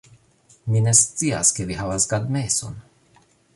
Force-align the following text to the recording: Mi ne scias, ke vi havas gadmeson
Mi 0.75 0.81
ne 0.85 0.93
scias, 1.01 1.53
ke 1.59 1.67
vi 1.73 1.79
havas 1.83 2.09
gadmeson 2.15 2.83